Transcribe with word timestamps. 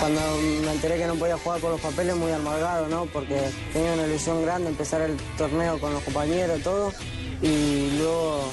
cuando 0.00 0.20
me 0.64 0.72
enteré 0.72 0.96
que 0.96 1.06
no 1.06 1.14
podía 1.16 1.36
jugar 1.38 1.60
por 1.60 1.70
los 1.72 1.80
papeles, 1.80 2.14
muy 2.14 2.30
amargado, 2.32 2.88
¿no? 2.88 3.06
Porque 3.06 3.40
tenía 3.72 3.92
una 3.94 4.06
ilusión 4.06 4.42
grande, 4.44 4.68
empezar 4.68 5.00
el 5.02 5.16
torneo 5.36 5.78
con 5.80 5.92
los 5.92 6.02
compañeros, 6.02 6.58
y 6.58 6.62
todo. 6.62 6.92
Y 7.42 7.90
luego, 7.98 8.44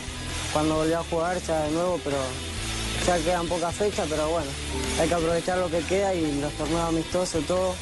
cuando 0.53 0.75
volví 0.75 0.93
a 0.93 1.03
jugar, 1.03 1.41
ya 1.41 1.63
de 1.63 1.71
nuevo, 1.71 1.99
pero 2.03 2.17
ya 3.05 3.17
quedan 3.19 3.47
pocas 3.47 3.75
fechas, 3.75 4.07
pero 4.09 4.29
bueno, 4.29 4.47
hay 4.99 5.07
que 5.07 5.13
aprovechar 5.13 5.57
lo 5.59 5.69
que 5.69 5.79
queda 5.81 6.13
y 6.13 6.39
los 6.41 6.51
torneos 6.53 6.89
amistosos, 6.89 7.45
todo, 7.45 7.75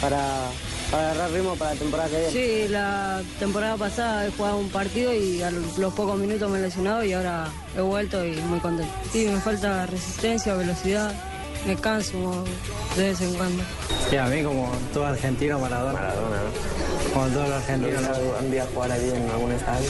para, 0.00 0.48
para 0.90 1.10
agarrar 1.10 1.30
ritmo 1.30 1.54
para 1.56 1.72
la 1.72 1.78
temporada 1.78 2.08
que 2.10 2.16
viene. 2.18 2.32
Sí, 2.32 2.68
la 2.68 3.22
temporada 3.38 3.76
pasada 3.76 4.26
he 4.26 4.30
jugado 4.30 4.58
un 4.58 4.68
partido 4.68 5.14
y 5.14 5.42
a 5.42 5.50
los 5.50 5.94
pocos 5.94 6.18
minutos 6.18 6.50
me 6.50 6.58
he 6.58 6.62
lesionado 6.62 7.02
y 7.04 7.14
ahora 7.14 7.48
he 7.76 7.80
vuelto 7.80 8.24
y 8.26 8.36
muy 8.42 8.60
contento. 8.60 8.92
Sí, 9.12 9.26
me 9.26 9.40
falta 9.40 9.86
resistencia, 9.86 10.54
velocidad, 10.54 11.14
me 11.66 11.76
canso 11.76 12.44
de 12.96 13.02
vez 13.08 13.20
en 13.20 13.34
cuando. 13.34 13.62
Sí, 14.08 14.16
a 14.16 14.26
mí 14.26 14.42
como 14.42 14.70
todo 14.92 15.06
argentino, 15.06 15.58
Maradona. 15.58 15.92
Maradona, 15.94 16.36
¿no? 16.36 17.12
Como 17.12 17.26
todos 17.28 17.48
los 17.48 17.56
argentinos. 17.58 18.02
¿Un 18.40 18.50
día 18.50 18.66
jugar 18.72 18.92
allí 18.92 19.10
en 19.10 19.30
algún 19.30 19.52
estadio? 19.52 19.88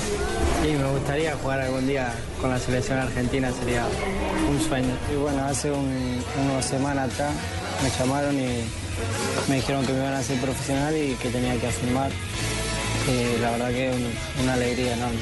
Sí, 0.63 0.71
me 0.71 0.91
gustaría 0.91 1.35
jugar 1.37 1.61
algún 1.61 1.87
día 1.87 2.13
con 2.41 2.51
la 2.51 2.59
selección 2.59 2.99
argentina, 2.99 3.51
sería 3.53 3.85
un 4.51 4.61
sueño. 4.61 4.95
Y 5.13 5.17
bueno, 5.17 5.45
hace 5.45 5.71
un- 5.71 6.23
unas 6.51 6.65
semanas 6.65 7.13
atrás 7.13 7.33
me 7.83 7.91
llamaron 7.91 8.35
y 8.39 8.65
me 9.49 9.57
dijeron 9.57 9.85
que 9.85 9.93
me 9.93 9.99
iban 9.99 10.15
a 10.15 10.19
hacer 10.19 10.39
profesional 10.41 10.97
y 10.97 11.15
que 11.17 11.29
tenía 11.29 11.55
que 11.61 11.67
afirmar. 11.67 12.11
Y 13.09 13.41
la 13.41 13.51
verdad 13.53 13.69
que 13.71 13.91
es 13.91 13.95
un- 13.97 14.45
una 14.45 14.55
alegría 14.55 14.95
enorme. 14.95 15.19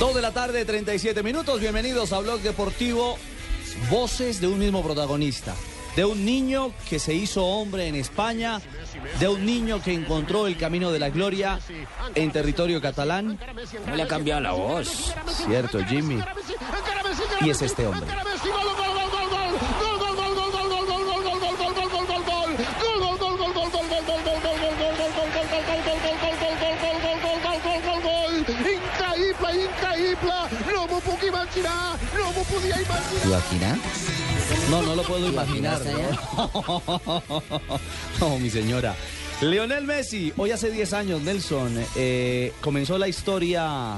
Dos 0.00 0.14
de 0.14 0.22
la 0.22 0.32
tarde, 0.32 0.64
37 0.64 1.22
minutos. 1.22 1.60
Bienvenidos 1.60 2.14
a 2.14 2.20
Blog 2.20 2.40
Deportivo. 2.40 3.18
Voces 3.90 4.40
de 4.40 4.46
un 4.46 4.58
mismo 4.58 4.82
protagonista. 4.82 5.54
De 5.94 6.06
un 6.06 6.24
niño 6.24 6.72
que 6.88 6.98
se 6.98 7.12
hizo 7.12 7.44
hombre 7.44 7.86
en 7.86 7.96
España. 7.96 8.62
De 9.18 9.28
un 9.28 9.44
niño 9.44 9.82
que 9.82 9.92
encontró 9.92 10.46
el 10.46 10.56
camino 10.56 10.90
de 10.90 11.00
la 11.00 11.10
gloria 11.10 11.60
en 12.14 12.32
territorio 12.32 12.80
catalán. 12.80 13.38
¿Cómo 13.84 13.94
le 13.94 14.02
ha 14.02 14.08
cambiado 14.08 14.40
la 14.40 14.52
voz? 14.52 15.14
Cierto, 15.46 15.84
Jimmy. 15.84 16.18
Y 17.42 17.50
es 17.50 17.60
este 17.60 17.86
hombre. 17.86 18.08
No 31.56 32.32
m'ho 32.32 32.44
podia 32.44 32.80
imaginar! 32.80 33.76
No, 34.70 34.82
no 34.82 34.94
lo 34.94 35.02
puedo 35.02 35.28
imaginar. 35.28 35.80
¿no? 35.84 36.82
No, 38.20 38.38
mi 38.38 38.50
señora. 38.50 38.94
Leonel 39.40 39.84
Messi, 39.84 40.32
hoy 40.36 40.50
hace 40.50 40.70
10 40.70 40.92
años, 40.92 41.22
Nelson, 41.22 41.72
eh, 41.96 42.52
comenzó 42.60 42.98
la 42.98 43.08
historia 43.08 43.96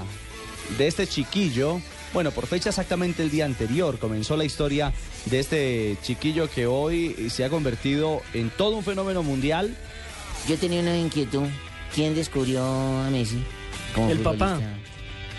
de 0.78 0.86
este 0.86 1.06
chiquillo. 1.06 1.80
Bueno, 2.14 2.30
por 2.30 2.46
fecha 2.46 2.68
exactamente 2.70 3.22
el 3.22 3.30
día 3.30 3.44
anterior 3.44 3.98
comenzó 3.98 4.36
la 4.36 4.44
historia 4.44 4.92
de 5.26 5.40
este 5.40 5.96
chiquillo 6.02 6.48
que 6.48 6.66
hoy 6.66 7.28
se 7.30 7.44
ha 7.44 7.50
convertido 7.50 8.22
en 8.34 8.50
todo 8.50 8.76
un 8.76 8.84
fenómeno 8.84 9.22
mundial. 9.22 9.76
Yo 10.48 10.56
tenía 10.56 10.80
una 10.80 10.96
inquietud. 10.96 11.48
¿Quién 11.94 12.14
descubrió 12.14 12.64
a 12.64 13.10
Messi? 13.10 13.42
como 13.94 14.10
El 14.10 14.18
papá. 14.20 14.58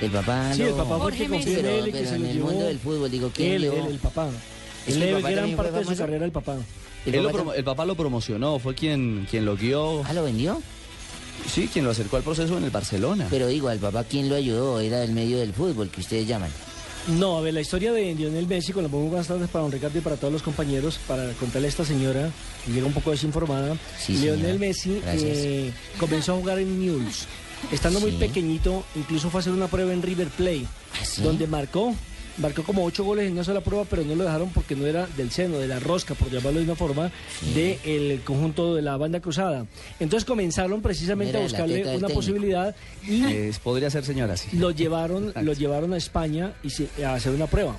El 0.06 0.12
papá. 0.12 0.54
Sí, 0.54 0.62
el 0.62 0.70
lo- 0.70 0.78
papá 0.78 0.98
fue 1.00 1.12
el 1.12 1.18
que 1.18 1.28
pero, 1.56 1.70
él 1.70 1.92
que 1.92 2.06
se 2.06 2.16
en 2.16 2.26
el 2.26 2.40
mundo 2.40 2.66
del 2.66 2.80
fútbol, 2.80 3.12
digo, 3.12 3.32
¿quién 3.34 3.52
Él, 3.54 3.64
el 3.66 4.00
papá. 4.00 4.30
¿Es 4.88 4.96
Él, 4.96 5.02
que 5.02 5.09
el 5.09 5.16
papá 5.16 5.32
gran 5.32 5.56
parte 5.56 5.80
de 5.80 5.86
su 5.86 5.96
carrera 5.96 6.26
el 6.26 6.32
papá. 6.32 6.58
¿El 7.06 7.16
Él 7.16 7.64
papá 7.64 7.84
el 7.84 7.88
lo 7.88 7.96
promocionó, 7.96 8.59
fue 8.59 8.76
quien, 8.76 9.28
quien 9.30 9.46
lo 9.46 9.56
guió. 9.56 10.04
Ah, 10.06 10.14
¿lo 10.14 10.24
vendió? 10.24 10.62
Sí, 11.52 11.68
quien 11.72 11.84
lo 11.86 11.91
acercó 11.91 12.18
al 12.18 12.24
proceso 12.24 12.58
en 12.58 12.64
el 12.64 12.69
Barcelona. 12.69 13.28
Pero 13.30 13.47
digo, 13.47 13.68
al 13.68 13.80
papá, 13.80 14.03
¿quién 14.03 14.30
lo 14.30 14.36
ayudó? 14.36 14.80
Era 14.80 15.00
del 15.00 15.12
medio 15.12 15.40
del 15.40 15.53
fútbol, 15.53 15.90
que 15.90 16.02
ustedes 16.02 16.28
llaman. 16.28 16.50
No, 17.08 17.38
a 17.38 17.41
ver, 17.41 17.53
la 17.53 17.59
historia 17.59 17.91
de 17.91 18.16
Lionel 18.16 18.47
Messi, 18.47 18.72
con 18.72 18.81
la 18.84 18.88
pongo 18.88 19.09
buenas 19.09 19.28
tardes 19.28 19.50
para 19.50 19.64
don 19.64 19.72
Ricardo 19.74 19.97
y 19.97 20.02
para 20.02 20.16
todos 20.16 20.31
los 20.31 20.41
compañeros, 20.41 21.00
para 21.06 21.34
contarle 21.34 21.68
a 21.68 21.70
esta 21.70 21.84
señora, 21.84 22.31
que 22.66 22.72
llega 22.72 22.85
un 22.88 22.94
poco 22.94 23.12
desinformada. 23.12 23.75
Sí, 24.00 24.16
Lionel. 24.18 24.58
Messi 24.58 25.02
eh, 25.06 25.72
comenzó 26.00 26.34
a 26.34 26.38
jugar 26.38 26.59
en 26.59 26.80
Newell's. 26.80 27.25
Estando 27.72 28.00
muy 28.00 28.12
Sí. 28.12 28.18
pequeñito, 28.18 28.84
incluso 28.96 29.29
fue 29.29 29.40
a 29.40 29.41
hacer 29.41 29.53
una 29.53 29.68
prueba 29.68 29.94
en 29.94 30.01
River 30.01 30.28
Plate, 30.29 30.66
¿Ah, 30.94 31.06
sí? 31.06 31.22
donde 31.24 31.47
marcó, 31.47 31.96
marcó 32.38 32.63
como 32.63 32.84
ocho 32.85 33.03
goles 33.03 33.25
en 33.28 33.34
una 33.34 33.44
sola 33.44 33.62
prueba, 33.62 33.85
pero 33.90 34.03
no 34.03 34.16
lo 34.16 34.24
dejaron 34.24 34.50
porque 34.51 34.75
no 34.75 34.85
era 34.85 35.07
del 35.18 35.31
seno, 35.31 35.57
de 35.57 35.68
la 35.68 35.79
rosca, 35.79 36.13
por 36.13 36.29
llamarlo 36.29 36.59
de 36.59 36.66
una 36.66 36.75
forma, 36.75 37.12
del 37.56 38.22
conjunto 38.23 38.75
de 38.75 38.81
la 38.84 38.97
banda 38.97 39.19
cruzada. 39.22 39.66
Entonces 40.00 40.25
comenzaron 40.25 40.81
precisamente 40.81 41.38
a 41.38 41.41
buscarle 41.41 41.81
una 41.81 41.91
técnico. 41.94 42.13
posibilidad 42.13 42.75
y 43.07 43.23
Eh, 43.25 43.53
podría 43.63 43.90
ser 43.90 44.06
señora, 44.06 44.38
sí. 44.38 44.50
lo 44.57 44.72
llevaron, 44.72 45.34
lo 45.41 45.53
llevaron 45.53 45.94
a 45.94 45.97
España 45.97 46.53
y 46.63 46.69
se- 46.69 46.90
a 47.06 47.16
hacer 47.16 47.34
una 47.34 47.47
prueba. 47.47 47.75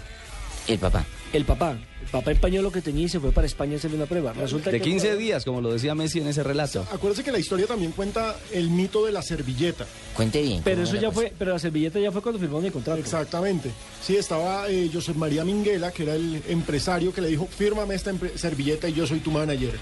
El 0.66 0.78
papá. 0.78 1.04
El 1.34 1.44
papá, 1.44 1.76
el 2.00 2.08
papá 2.12 2.30
empañó 2.30 2.62
lo 2.62 2.70
que 2.70 2.80
tenía 2.80 3.06
y 3.06 3.08
se 3.08 3.18
fue 3.18 3.32
para 3.32 3.44
España 3.44 3.74
a 3.74 3.76
hacerle 3.78 3.96
una 3.96 4.06
prueba. 4.06 4.32
Resulta 4.34 4.70
De 4.70 4.78
que 4.78 4.84
15 4.84 5.16
días, 5.16 5.44
como 5.44 5.60
lo 5.60 5.72
decía 5.72 5.92
Messi 5.92 6.20
en 6.20 6.28
ese 6.28 6.44
relato. 6.44 6.86
Acuérdese 6.92 7.24
que 7.24 7.32
la 7.32 7.40
historia 7.40 7.66
también 7.66 7.90
cuenta 7.90 8.36
el 8.52 8.70
mito 8.70 9.04
de 9.04 9.10
la 9.10 9.20
servilleta. 9.20 9.84
Cuente 10.14 10.40
bien. 10.40 10.62
Pero 10.62 10.84
¿cómo 10.84 10.86
eso 10.86 11.02
ya 11.02 11.10
fue, 11.10 11.32
pero 11.36 11.50
la 11.50 11.58
servilleta 11.58 11.98
ya 11.98 12.12
fue 12.12 12.22
cuando 12.22 12.38
firmaron 12.38 12.66
el 12.66 12.70
contrato. 12.70 13.00
Exactamente. 13.00 13.72
Sí, 14.00 14.14
estaba 14.14 14.68
eh, 14.68 14.88
José 14.94 15.12
María 15.14 15.44
Minguela, 15.44 15.90
que 15.90 16.04
era 16.04 16.14
el 16.14 16.40
empresario 16.46 17.12
que 17.12 17.20
le 17.20 17.26
dijo, 17.26 17.48
fírmame 17.48 17.96
esta 17.96 18.12
servilleta 18.36 18.88
y 18.88 18.92
yo 18.92 19.04
soy 19.04 19.18
tu 19.18 19.32
manager. 19.32 19.72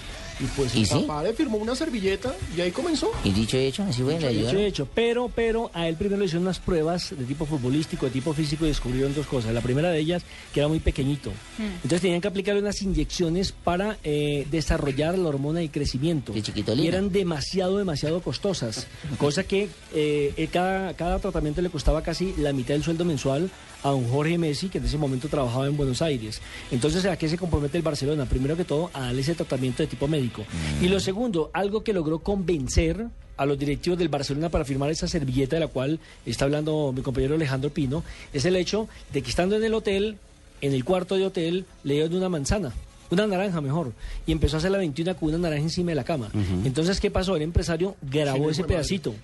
Y 0.40 0.44
pues 0.56 0.74
¿Y 0.74 0.80
el 0.80 0.86
sí? 0.86 0.94
papá 1.06 1.22
le 1.22 1.32
firmó 1.34 1.58
una 1.58 1.74
servilleta 1.76 2.34
y 2.56 2.60
ahí 2.60 2.70
comenzó. 2.70 3.10
Y 3.24 3.30
dicho 3.30 3.56
y 3.56 3.60
hecho, 3.66 3.82
así 3.84 4.02
fue, 4.02 4.12
le 4.12 4.18
Hecho 4.18 4.26
y 4.26 4.36
ayudaron. 4.38 4.60
hecho, 4.62 4.88
pero, 4.94 5.30
pero 5.34 5.70
a 5.74 5.88
él 5.88 5.96
primero 5.96 6.18
le 6.18 6.26
hicieron 6.26 6.44
unas 6.44 6.58
pruebas 6.58 7.14
de 7.16 7.24
tipo 7.24 7.46
futbolístico, 7.46 8.06
de 8.06 8.12
tipo 8.12 8.32
físico 8.34 8.64
y 8.64 8.68
descubrieron 8.68 9.14
dos 9.14 9.26
cosas. 9.26 9.52
La 9.52 9.60
primera 9.60 9.90
de 9.90 9.98
ellas, 9.98 10.22
que 10.52 10.60
era 10.60 10.68
muy 10.68 10.80
pequeñito. 10.80 11.32
Entonces 11.58 12.00
tenían 12.00 12.20
que 12.20 12.28
aplicarle 12.28 12.60
unas 12.60 12.80
inyecciones 12.82 13.52
para 13.52 13.98
eh, 14.04 14.46
desarrollar 14.50 15.18
la 15.18 15.28
hormona 15.28 15.60
del 15.60 15.70
crecimiento. 15.70 16.32
De. 16.32 16.42
Y 16.76 16.86
eran 16.86 17.10
demasiado, 17.12 17.78
demasiado 17.78 18.20
costosas. 18.22 18.86
cosa 19.18 19.44
que 19.44 19.68
eh, 19.94 20.32
eh, 20.36 20.48
cada, 20.50 20.94
cada 20.94 21.18
tratamiento 21.18 21.60
le 21.62 21.70
costaba 21.70 22.02
casi 22.02 22.34
la 22.38 22.52
mitad 22.52 22.74
del 22.74 22.82
sueldo 22.82 23.04
mensual 23.04 23.50
a 23.82 23.92
un 23.92 24.08
Jorge 24.08 24.38
Messi, 24.38 24.68
que 24.68 24.78
en 24.78 24.84
ese 24.84 24.96
momento 24.96 25.28
trabajaba 25.28 25.66
en 25.66 25.76
Buenos 25.76 26.00
Aires. 26.02 26.40
Entonces, 26.70 27.04
¿a 27.04 27.16
qué 27.16 27.28
se 27.28 27.36
compromete 27.36 27.76
el 27.76 27.82
Barcelona? 27.82 28.26
Primero 28.26 28.56
que 28.56 28.64
todo, 28.64 28.90
a 28.92 29.00
darle 29.00 29.22
ese 29.22 29.34
tratamiento 29.34 29.82
de 29.82 29.88
tipo 29.88 30.06
médico. 30.06 30.31
Y 30.80 30.88
lo 30.88 31.00
segundo, 31.00 31.50
algo 31.52 31.84
que 31.84 31.92
logró 31.92 32.20
convencer 32.20 33.06
a 33.36 33.46
los 33.46 33.58
directivos 33.58 33.98
del 33.98 34.08
Barcelona 34.08 34.50
para 34.50 34.64
firmar 34.64 34.90
esa 34.90 35.08
servilleta 35.08 35.56
de 35.56 35.60
la 35.60 35.68
cual 35.68 35.98
está 36.26 36.44
hablando 36.44 36.92
mi 36.94 37.02
compañero 37.02 37.34
Alejandro 37.34 37.70
Pino, 37.70 38.04
es 38.32 38.44
el 38.44 38.56
hecho 38.56 38.88
de 39.12 39.22
que 39.22 39.30
estando 39.30 39.56
en 39.56 39.64
el 39.64 39.74
hotel, 39.74 40.16
en 40.60 40.72
el 40.72 40.84
cuarto 40.84 41.16
de 41.16 41.26
hotel, 41.26 41.64
le 41.84 41.94
dieron 41.94 42.14
una 42.14 42.28
manzana. 42.28 42.72
Una 43.12 43.26
naranja 43.26 43.60
mejor. 43.60 43.92
Y 44.26 44.32
empezó 44.32 44.56
a 44.56 44.58
hacer 44.58 44.70
la 44.70 44.78
21 44.78 45.14
con 45.16 45.28
una 45.28 45.38
naranja 45.38 45.62
encima 45.64 45.90
de 45.90 45.94
la 45.96 46.04
cama. 46.04 46.30
Entonces, 46.64 46.98
¿qué 46.98 47.10
pasó? 47.10 47.36
El 47.36 47.42
empresario 47.42 47.94
grabó 48.02 48.46
Sí, 48.46 48.50
ese 48.52 48.64
pedacito. 48.64 49.14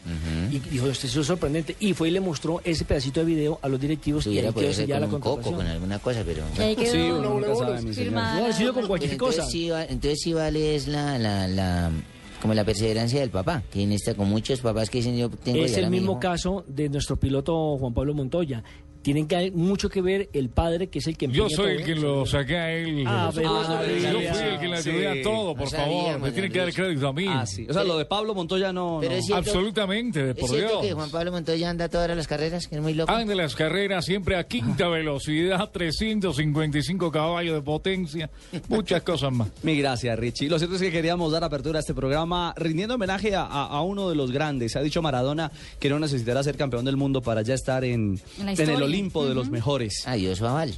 Y 0.50 0.58
dijo, 0.58 0.86
esto 0.88 1.06
es 1.06 1.26
sorprendente. 1.26 1.74
Y 1.80 1.94
fue 1.94 2.08
y 2.08 2.10
le 2.12 2.20
mostró 2.20 2.60
ese 2.64 2.84
pedacito 2.84 3.20
de 3.20 3.26
video 3.26 3.58
a 3.62 3.68
los 3.68 3.80
directivos 3.80 4.26
y 4.26 4.38
eso 4.38 4.52
sellada 4.74 5.06
con 5.08 5.10
la 5.10 5.16
un 5.16 5.20
coco, 5.22 5.52
con 5.52 5.66
alguna 5.66 5.98
cosa, 5.98 6.22
pero... 6.24 6.44
Quedó 6.54 6.92
Sí, 6.92 6.98
uno 6.98 7.56
sabe, 7.56 7.72
mi 7.82 7.94
señor. 7.94 7.94
firmada. 7.94 8.40
No, 8.40 8.46
ha 8.46 8.52
sido 8.52 8.72
con 8.74 8.80
Pues 8.82 8.88
cualquier 8.88 9.12
entonces, 9.12 9.40
cosa. 9.40 9.50
sí, 9.50 9.70
entonces 9.88 10.20
sí 10.22 10.32
vale 10.34 10.76
es 10.76 10.86
la, 10.88 11.18
la, 11.18 11.48
la, 11.48 11.90
como 12.42 12.54
la 12.54 12.64
perseverancia 12.64 13.20
del 13.20 13.30
papá, 13.30 13.62
que 13.72 13.82
en 13.82 13.92
esta, 13.92 14.14
con 14.14 14.28
muchos 14.28 14.60
papás 14.60 14.90
que 14.90 14.98
dicen 14.98 15.16
yo 15.16 15.30
tengo 15.30 15.64
Es 15.64 15.76
el 15.76 15.88
mismo 15.90 16.20
caso 16.20 16.64
de 16.68 16.88
nuestro 16.88 17.16
piloto 17.16 17.76
Juan 17.78 17.94
Pablo 17.94 18.12
Montoya. 18.14 18.62
Tienen 19.08 19.26
que 19.26 19.36
haber 19.36 19.52
mucho 19.52 19.88
que 19.88 20.02
ver 20.02 20.28
el 20.34 20.50
padre, 20.50 20.88
que 20.88 20.98
es 20.98 21.06
el 21.06 21.16
que 21.16 21.28
Yo 21.28 21.48
soy 21.48 21.56
todo. 21.56 21.66
el 21.68 21.84
que 21.86 21.94
lo 21.94 22.26
saqué 22.26 22.56
a 22.58 22.72
él. 22.74 23.04
Ah, 23.06 23.30
pero 23.34 23.56
Ah, 23.58 23.80
no 23.82 23.86
Yo 24.20 24.34
fui 24.34 24.42
el 24.48 24.58
que 24.60 24.68
le 24.68 24.76
ayudé 24.76 25.12
Sí. 25.14 25.20
a 25.20 25.22
todo, 25.22 25.54
por 25.54 25.64
No 25.64 25.78
favor. 25.78 26.18
Me 26.20 26.30
tiene 26.30 26.50
que 26.50 26.58
dar 26.58 26.72
crédito 26.74 27.08
a 27.08 27.12
mí. 27.14 27.24
Ah, 27.26 27.46
sí. 27.46 27.66
O 27.70 27.72
sea, 27.72 27.84
lo 27.84 27.96
de 27.96 28.04
Pablo 28.04 28.34
Montoya 28.34 28.70
no. 28.70 28.98
Pero 29.00 29.12
no. 29.14 29.18
es 29.18 29.24
cierto- 29.24 29.38
Absolutamente, 29.48 30.22
de 30.22 30.30
¿Es 30.32 30.36
por 30.36 30.50
cierto 30.50 30.68
Dios. 30.68 30.82
que 30.88 30.92
Juan 30.92 31.10
Pablo 31.10 31.32
Montoya 31.32 31.70
anda 31.70 31.88
todas 31.88 32.14
las 32.14 32.26
carreras, 32.28 32.68
que 32.68 32.74
es 32.76 32.82
muy 32.82 32.92
loco? 32.92 33.10
Anda 33.10 33.34
las 33.34 33.54
carreras 33.54 34.04
siempre 34.04 34.36
a 34.36 34.44
quinta 34.44 34.88
velocidad, 34.88 35.70
355 35.72 37.10
caballos 37.10 37.54
de 37.54 37.62
potencia, 37.62 38.28
muchas 38.68 39.00
cosas 39.02 39.32
más. 39.32 39.48
Mi 39.62 39.78
gracias, 39.78 40.18
Richie. 40.18 40.50
Lo 40.50 40.58
cierto 40.58 40.76
es 40.76 40.82
que 40.82 40.92
queríamos 40.92 41.32
dar 41.32 41.44
apertura 41.44 41.78
a 41.78 41.80
este 41.80 41.94
programa 41.94 42.52
rindiendo 42.58 42.96
homenaje 42.96 43.34
a, 43.34 43.42
a- 43.44 43.66
a 43.68 43.80
uno 43.80 44.10
de 44.10 44.16
los 44.16 44.30
grandes. 44.32 44.76
Ha 44.76 44.82
dicho 44.82 45.00
Maradona 45.00 45.50
que 45.80 45.88
no 45.88 45.98
necesitará 45.98 46.42
ser 46.42 46.58
campeón 46.58 46.84
del 46.84 46.98
mundo 46.98 47.22
para 47.22 47.40
ya 47.40 47.54
estar 47.54 47.84
en, 47.84 48.20
En 48.38 48.48
el 48.48 48.52
historia. 48.52 48.74
Olimpo 48.98 49.26
de 49.26 49.34
los 49.34 49.50
mejores. 49.50 50.02
Adiós, 50.06 50.40
Babal. 50.40 50.74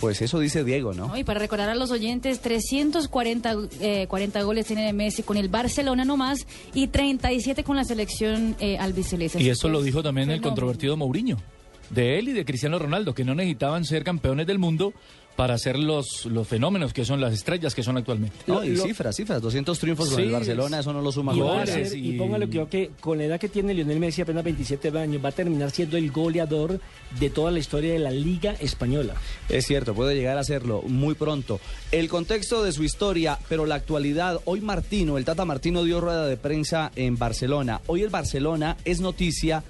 Pues 0.00 0.20
eso 0.20 0.38
dice 0.40 0.64
Diego, 0.64 0.92
¿no? 0.92 1.08
¿no? 1.08 1.16
Y 1.16 1.24
para 1.24 1.38
recordar 1.38 1.68
a 1.68 1.74
los 1.74 1.90
oyentes, 1.90 2.40
340 2.40 3.56
eh, 3.80 4.06
40 4.08 4.42
goles 4.42 4.66
tiene 4.66 4.92
Messi 4.92 5.22
con 5.22 5.36
el 5.36 5.48
Barcelona 5.48 6.04
nomás 6.04 6.46
y 6.74 6.88
37 6.88 7.64
con 7.64 7.76
la 7.76 7.84
selección 7.84 8.56
eh, 8.60 8.78
albiceleste. 8.78 9.42
Y 9.42 9.48
eso 9.48 9.68
lo 9.68 9.82
dijo 9.82 10.02
también 10.02 10.30
el 10.30 10.40
controvertido 10.40 10.96
Mourinho. 10.96 11.38
De 11.90 12.18
él 12.18 12.28
y 12.28 12.32
de 12.32 12.44
Cristiano 12.44 12.78
Ronaldo, 12.78 13.14
que 13.14 13.24
no 13.24 13.34
necesitaban 13.34 13.84
ser 13.84 14.02
campeones 14.04 14.46
del 14.46 14.58
mundo 14.58 14.92
para 15.36 15.52
hacer 15.52 15.78
los, 15.78 16.24
los 16.24 16.48
fenómenos 16.48 16.94
que 16.94 17.04
son 17.04 17.20
las 17.20 17.34
estrellas 17.34 17.74
que 17.74 17.82
son 17.82 17.98
actualmente. 17.98 18.34
No, 18.46 18.64
y 18.64 18.70
Lo- 18.74 18.84
cifras, 18.84 19.14
cifras, 19.16 19.42
200 19.42 19.78
triunfos 19.78 20.08
con 20.08 20.16
Sí, 20.16 20.22
el 20.22 20.30
Barcelona, 20.32 20.78
eso 20.80 20.94
no 20.94 21.02
lo 21.02 21.12
suma 21.12 21.34
Y, 21.34 21.40
va 21.40 21.46
a 21.46 21.58
goles 21.66 21.90
ser- 21.90 21.98
y- 21.98 22.14
y 22.14 22.18
póngale 22.18 22.46
cuidado 22.46 22.70
que 22.70 22.90
con 23.00 23.18
la 23.18 23.24
edad 23.24 23.38
que 23.38 23.50
tiene 23.50 23.74
Lionel 23.74 24.00
Messi, 24.00 24.22
apenas 24.22 24.42
27 24.44 24.88
años, 24.98 25.22
va 25.22 25.28
a 25.28 25.32
terminar 25.32 25.70
siendo 25.72 25.98
el 25.98 26.10
goleador 26.10 26.80
de 27.20 27.28
toda 27.28 27.50
la 27.50 27.58
historia 27.58 27.92
de 27.92 27.98
la 27.98 28.10
Liga 28.10 28.56
Española. 28.60 29.14
Es 29.50 29.66
cierto, 29.66 29.92
puede 29.94 30.14
llegar 30.14 30.38
a 30.38 30.42
serlo 30.44 30.80
muy 30.86 31.14
pronto. 31.14 31.60
El 31.92 32.08
contexto 32.08 32.64
de 32.64 32.72
su 32.72 32.82
historia, 32.82 33.38
pero 33.50 33.66
la 33.66 33.74
actualidad. 33.74 34.40
Hoy 34.46 34.62
Martino, 34.62 35.18
el 35.18 35.26
Tata 35.26 35.44
Martino 35.44 35.84
dio 35.84 36.00
rueda 36.00 36.26
de 36.26 36.38
prensa 36.38 36.90
en 36.96 37.18
Barcelona. 37.18 37.82
Hoy 37.88 38.00
el 38.02 38.08
Barcelona 38.08 38.78
es 38.86 39.00
noticia 39.00 39.62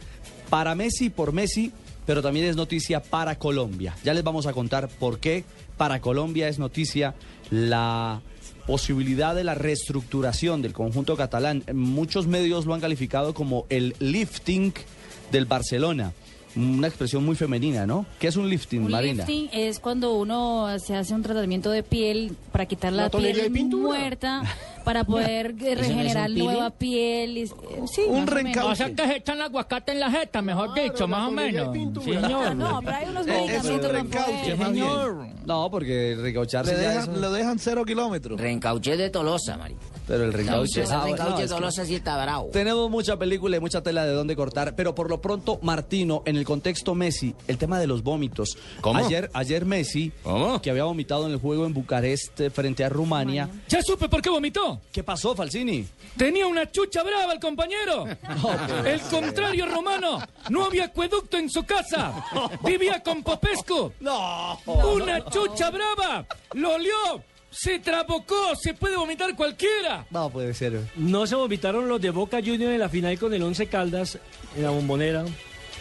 para 0.48 0.76
Messi 0.76 1.10
por 1.10 1.32
Messi, 1.32 1.72
pero 2.06 2.22
también 2.22 2.46
es 2.46 2.56
noticia 2.56 3.02
para 3.02 3.38
Colombia. 3.38 3.94
Ya 4.04 4.14
les 4.14 4.24
vamos 4.24 4.46
a 4.46 4.52
contar 4.52 4.88
por 4.88 5.18
qué 5.18 5.44
para 5.76 6.00
Colombia 6.00 6.48
es 6.48 6.58
noticia 6.58 7.14
la 7.50 8.22
posibilidad 8.66 9.34
de 9.34 9.44
la 9.44 9.54
reestructuración 9.54 10.62
del 10.62 10.72
conjunto 10.72 11.16
catalán. 11.16 11.62
Muchos 11.72 12.26
medios 12.26 12.66
lo 12.66 12.74
han 12.74 12.80
calificado 12.80 13.34
como 13.34 13.66
el 13.68 13.94
lifting 14.00 14.72
del 15.30 15.44
Barcelona. 15.44 16.12
Una 16.56 16.86
expresión 16.88 17.22
muy 17.22 17.36
femenina, 17.36 17.86
¿no? 17.86 18.06
¿Qué 18.18 18.28
es 18.28 18.36
un 18.36 18.48
lifting, 18.48 18.84
Un 18.84 18.90
Marina? 18.90 19.26
lifting 19.26 19.50
es 19.52 19.78
cuando 19.78 20.14
uno 20.14 20.66
se 20.78 20.96
hace 20.96 21.12
un 21.12 21.22
tratamiento 21.22 21.70
de 21.70 21.82
piel 21.82 22.34
para 22.50 22.64
quitar 22.64 22.94
la, 22.94 23.04
La 23.04 23.10
piel 23.10 23.50
muerta, 23.66 24.42
para 24.86 25.02
poder 25.02 25.56
regenerar 25.58 26.30
nueva 26.30 26.70
piel. 26.70 27.38
y- 27.38 27.42
eh, 27.42 27.48
sí, 27.92 28.02
Un 28.06 28.24
reencauche. 28.24 28.70
O 28.70 28.74
sea 28.76 28.94
que 28.94 29.04
se 29.04 29.16
echan 29.16 29.42
aguacate 29.42 29.90
en 29.90 29.98
la 29.98 30.12
jeta, 30.12 30.40
mejor 30.42 30.74
dicho, 30.74 31.08
más 31.08 31.26
o 31.26 31.32
menos. 31.32 31.70
pintura. 31.70 32.20
Señor. 32.22 32.54
No, 32.54 32.80
pero 32.84 32.96
hay 32.96 33.08
unos 33.08 33.26
medicamentos 33.26 33.64
es 33.64 33.84
un 33.84 33.90
reencauche, 33.90 34.54
bien. 34.54 35.35
No, 35.46 35.70
porque 35.70 36.16
recaucharse 36.20 36.74
Le 36.76 36.82
ya 36.82 36.88
dejan, 36.90 37.10
eso- 37.12 37.20
lo 37.20 37.30
dejan 37.32 37.58
cero 37.58 37.84
kilómetros. 37.84 38.40
Reencauché 38.40 38.96
de 38.96 39.10
Tolosa, 39.10 39.56
Mari. 39.56 39.76
Pero 40.06 40.24
el 40.24 40.30
Ah, 40.30 40.32
reencauche 40.36 40.84
no, 40.84 41.04
de 41.04 41.10
es 41.12 41.34
que 41.40 41.46
Tolosa 41.48 41.84
sí 41.84 41.94
está 41.96 42.20
bravo. 42.22 42.50
Tenemos 42.52 42.88
mucha 42.90 43.16
película 43.18 43.56
y 43.56 43.60
mucha 43.60 43.82
tela 43.82 44.04
de 44.04 44.12
dónde 44.12 44.36
cortar, 44.36 44.74
pero 44.76 44.94
por 44.94 45.08
lo 45.10 45.20
pronto, 45.20 45.58
Martino, 45.62 46.22
en 46.26 46.36
el 46.36 46.44
contexto 46.44 46.94
Messi, 46.94 47.34
el 47.48 47.58
tema 47.58 47.78
de 47.80 47.86
los 47.86 48.02
vómitos. 48.02 48.56
¿Cómo? 48.80 48.98
Ayer, 49.04 49.30
ayer 49.34 49.64
Messi, 49.64 50.12
¿Cómo? 50.22 50.60
que 50.62 50.70
había 50.70 50.84
vomitado 50.84 51.26
en 51.26 51.32
el 51.32 51.38
juego 51.38 51.66
en 51.66 51.74
Bucarest 51.74 52.40
eh, 52.40 52.50
frente 52.50 52.84
a 52.84 52.88
Rumania. 52.88 53.48
Ya 53.68 53.82
supe 53.82 54.08
por 54.08 54.22
qué 54.22 54.30
vomitó. 54.30 54.80
¿Qué 54.92 55.02
pasó, 55.02 55.34
Falsini? 55.34 55.86
Tenía 56.16 56.46
una 56.46 56.70
chucha 56.70 57.02
brava 57.02 57.32
el 57.32 57.40
compañero. 57.40 58.04
El 58.84 59.00
contrario 59.02 59.66
romano. 59.66 60.18
No 60.50 60.64
había 60.64 60.84
acueducto 60.86 61.36
en 61.36 61.50
su 61.50 61.64
casa. 61.64 62.24
Vivía 62.64 63.02
con 63.02 63.22
Popesco. 63.22 63.92
No. 64.00 64.58
Una 64.66 65.24
chucha 65.24 65.35
brava. 65.72 66.26
Lo 66.54 66.74
olió. 66.74 67.22
Se 67.50 67.78
trabocó. 67.78 68.54
Se 68.56 68.74
puede 68.74 68.96
vomitar 68.96 69.34
cualquiera. 69.34 70.06
No 70.10 70.30
puede 70.30 70.54
ser. 70.54 70.80
No 70.96 71.26
se 71.26 71.34
vomitaron 71.34 71.88
los 71.88 72.00
de 72.00 72.10
Boca 72.10 72.38
Juniors 72.38 72.74
en 72.74 72.80
la 72.80 72.88
final 72.88 73.18
con 73.18 73.32
el 73.32 73.42
Once 73.42 73.66
Caldas 73.66 74.18
en 74.56 74.62
la 74.62 74.70
bombonera. 74.70 75.24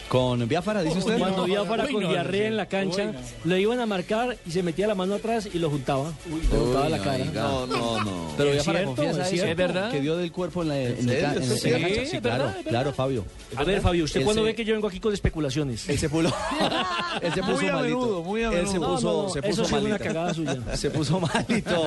Con 0.08 0.46
Biafara, 0.48 0.82
dice 0.82 0.98
usted. 0.98 1.18
Cuando 1.18 1.44
Biafara 1.44 1.84
Uy, 1.86 1.92
con 1.92 2.02
no, 2.04 2.08
diarrea 2.10 2.42
no, 2.42 2.46
en 2.46 2.56
la 2.56 2.66
cancha, 2.66 3.06
uy, 3.06 3.12
no. 3.12 3.20
lo 3.50 3.56
iban 3.58 3.80
a 3.80 3.86
marcar 3.86 4.36
y 4.46 4.50
se 4.52 4.62
metía 4.62 4.86
la 4.86 4.94
mano 4.94 5.14
atrás 5.16 5.48
y 5.52 5.58
lo 5.58 5.68
juntaba. 5.68 6.12
le 6.30 6.58
juntaba 6.58 6.88
la 6.88 6.98
cara. 6.98 7.24
No, 7.34 7.66
no, 7.66 8.04
no. 8.04 8.32
Pero 8.36 8.52
Biafara 8.52 8.78
cierto, 8.78 8.94
confiesa 8.96 9.22
es 9.22 9.28
cierto. 9.30 9.50
¿Es 9.50 9.56
verdad? 9.56 9.90
que 9.90 10.00
dio 10.00 10.16
del 10.16 10.30
cuerpo 10.30 10.62
en 10.62 10.68
la, 10.68 10.80
en 10.80 10.96
Sí, 11.00 11.06
la 11.06 11.20
cancha. 11.32 12.06
Sí, 12.06 12.20
claro, 12.20 12.44
verdad. 12.44 12.56
claro, 12.68 12.92
Fabio. 12.92 13.24
A 13.56 13.64
ver, 13.64 13.80
Fabio, 13.80 14.04
¿usted 14.04 14.22
cuándo 14.22 14.42
se- 14.42 14.46
ve 14.46 14.54
que 14.54 14.64
yo 14.64 14.74
vengo 14.74 14.86
aquí 14.86 15.00
con 15.00 15.12
especulaciones? 15.12 15.88
Él 15.88 15.98
se 15.98 16.08
puso, 16.08 16.28
él 17.22 17.32
se 17.34 17.40
puso 17.42 17.56
Muy 17.56 17.66
a 17.68 17.72
malito. 17.72 17.98
menudo, 17.98 18.22
muy 18.22 18.42
a 18.44 18.50
Él 18.52 18.68
se 18.68 18.78
puso, 18.78 19.00
no, 19.12 19.22
no, 19.24 19.28
se 19.30 19.42
puso 19.42 19.62
es 19.62 19.72
una 19.72 19.80
malito. 19.80 19.98
cagada 20.04 20.34
suya. 20.34 20.56
Se 20.76 20.90
puso 20.90 21.18
malito, 21.20 21.84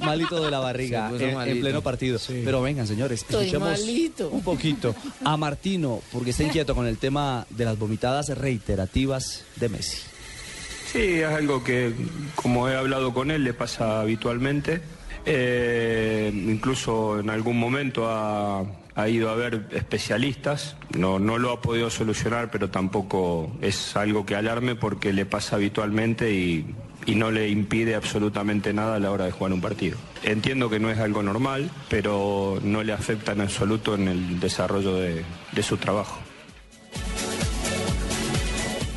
malito 0.00 0.42
de 0.44 0.50
la 0.50 0.58
barriga 0.58 1.06
Se 1.06 1.12
puso 1.12 1.24
en, 1.24 1.30
en 1.30 1.36
malito. 1.36 1.60
pleno 1.60 1.82
partido. 1.82 2.18
Pero 2.44 2.60
vengan, 2.62 2.86
señores, 2.88 3.24
escuchemos 3.28 3.68
malito. 3.68 4.28
un 4.30 4.42
poquito 4.42 4.94
a 5.24 5.36
Martino, 5.36 6.00
porque 6.12 6.30
está 6.30 6.42
inquieto 6.42 6.74
con 6.74 6.86
el 6.86 6.98
tema 6.98 7.46
de 7.56 7.64
las 7.64 7.78
vomitadas 7.78 8.28
reiterativas 8.36 9.44
de 9.56 9.68
Messi. 9.68 9.98
Sí, 10.92 11.20
es 11.20 11.26
algo 11.28 11.64
que, 11.64 11.92
como 12.34 12.68
he 12.68 12.76
hablado 12.76 13.14
con 13.14 13.30
él, 13.30 13.44
le 13.44 13.54
pasa 13.54 14.00
habitualmente. 14.00 14.80
Eh, 15.24 16.30
incluso 16.34 17.20
en 17.20 17.30
algún 17.30 17.58
momento 17.58 18.08
ha, 18.10 18.64
ha 18.94 19.08
ido 19.08 19.30
a 19.30 19.34
ver 19.36 19.68
especialistas. 19.72 20.76
No, 20.98 21.18
no 21.18 21.38
lo 21.38 21.50
ha 21.52 21.62
podido 21.62 21.88
solucionar, 21.90 22.50
pero 22.50 22.68
tampoco 22.70 23.50
es 23.62 23.96
algo 23.96 24.26
que 24.26 24.34
alarme 24.36 24.74
porque 24.74 25.12
le 25.12 25.24
pasa 25.24 25.56
habitualmente 25.56 26.30
y, 26.34 26.74
y 27.06 27.14
no 27.14 27.30
le 27.30 27.48
impide 27.48 27.94
absolutamente 27.94 28.72
nada 28.74 28.96
a 28.96 28.98
la 28.98 29.10
hora 29.10 29.24
de 29.24 29.30
jugar 29.32 29.52
un 29.52 29.60
partido. 29.60 29.96
Entiendo 30.24 30.68
que 30.68 30.78
no 30.78 30.90
es 30.90 30.98
algo 30.98 31.22
normal, 31.22 31.70
pero 31.88 32.58
no 32.62 32.82
le 32.82 32.92
afecta 32.92 33.32
en 33.32 33.40
absoluto 33.40 33.94
en 33.94 34.08
el 34.08 34.40
desarrollo 34.40 34.96
de- 34.96 35.24
de 35.52 35.62
su 35.62 35.76
trabajo. 35.78 36.20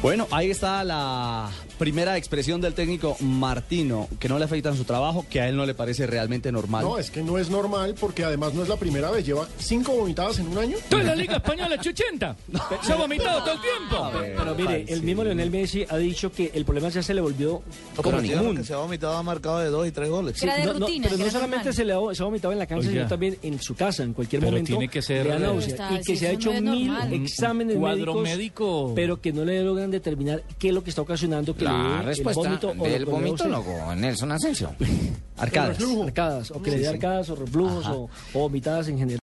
Bueno, 0.05 0.27
ahí 0.29 0.51
está 0.51 0.83
la 0.83 1.49
primera 1.79 2.15
expresión 2.15 2.61
del 2.61 2.75
técnico 2.75 3.17
Martino, 3.21 4.07
que 4.19 4.29
no 4.29 4.37
le 4.37 4.45
afecta 4.45 4.69
en 4.69 4.77
su 4.77 4.83
trabajo, 4.83 5.25
que 5.27 5.41
a 5.41 5.49
él 5.49 5.57
no 5.57 5.65
le 5.65 5.73
parece 5.73 6.05
realmente 6.05 6.51
normal. 6.51 6.83
No, 6.85 6.99
es 6.99 7.09
que 7.09 7.23
no 7.23 7.39
es 7.39 7.49
normal 7.49 7.95
porque 7.99 8.23
además 8.23 8.53
no 8.53 8.61
es 8.61 8.69
la 8.69 8.75
primera 8.77 9.09
vez. 9.09 9.25
Lleva 9.25 9.47
cinco 9.57 9.93
vomitadas 9.93 10.37
en 10.37 10.47
un 10.49 10.59
año. 10.59 10.77
Toda 10.89 11.01
la 11.01 11.15
Liga 11.15 11.37
Española 11.37 11.79
chuchenta. 11.81 12.35
Se 12.83 12.93
ha 12.93 12.97
vomitado 12.97 13.39
todo 13.45 13.53
el 13.55 13.59
tiempo. 13.61 14.11
Pero 14.37 14.53
mire, 14.53 14.85
el 14.87 15.01
mismo 15.01 15.23
Lionel 15.23 15.49
Messi 15.49 15.83
ha 15.89 15.97
dicho 15.97 16.31
que 16.31 16.51
el 16.53 16.65
problema 16.65 16.89
ya 16.89 17.01
se 17.01 17.15
le 17.15 17.21
volvió 17.21 17.63
Como 17.95 18.03
común. 18.11 18.21
dijeron 18.21 18.55
que 18.57 18.63
se 18.63 18.73
ha 18.75 18.77
vomitado 18.77 19.17
ha 19.17 19.23
marcado 19.23 19.57
de 19.57 19.69
dos 19.71 19.87
y 19.87 19.91
tres 19.91 20.07
goles. 20.07 20.41
Era 20.43 20.55
de 20.57 20.65
no, 20.67 20.73
no, 20.73 20.79
rutina, 20.81 21.05
pero 21.05 21.17
no 21.17 21.23
era 21.23 21.31
solamente 21.31 21.73
se 21.73 21.83
le 21.83 21.93
ha, 21.93 21.97
se 22.13 22.21
ha 22.21 22.25
vomitado 22.25 22.51
en 22.53 22.59
la 22.59 22.67
cancha, 22.67 22.87
Oiga. 22.89 22.99
sino 23.01 23.09
también 23.09 23.37
en 23.41 23.59
su 23.59 23.73
casa, 23.73 24.03
en 24.03 24.13
cualquier 24.13 24.41
Pero 24.41 24.51
momento. 24.51 24.67
tiene 24.67 24.87
que 24.87 25.01
ser- 25.01 25.25
le 25.25 25.95
y 25.95 25.97
que 25.97 26.03
si 26.03 26.17
se 26.17 26.27
ha 26.27 26.31
hecho 26.31 26.53
no 26.61 26.73
mil 26.73 26.89
normal. 26.89 27.13
exámenes 27.13 27.77
Cuadro 27.77 28.13
médicos, 28.13 28.23
médico. 28.23 28.91
pero 28.93 29.19
que 29.19 29.33
no 29.33 29.43
le 29.43 29.63
logran 29.63 29.94
determinar 29.95 30.43
qué 30.57 30.69
es 30.69 30.73
lo 30.73 30.83
que 30.83 30.89
está 30.89 31.01
ocasionando 31.01 31.55
que 31.55 31.65
le 31.65 31.71
La 31.71 31.99
el 31.99 32.05
respuesta 32.05 32.41
vómito 32.41 32.73
o 32.77 32.83
del 32.83 33.05
le 33.05 33.11
vomitólogo 33.11 33.95
Nelson 33.95 34.31
Asensio. 34.31 34.75
Arcadas. 35.37 35.77
Arcadas, 36.03 36.51
o 36.51 36.61
que 36.61 36.71
le 36.71 36.79
dé 36.79 36.87
arcadas 36.87 37.29
o 37.29 37.35
reflujos 37.35 37.85
o, 37.87 38.09
o 38.33 38.39
vomitadas 38.39 38.87
en 38.87 38.97
general. 38.97 39.19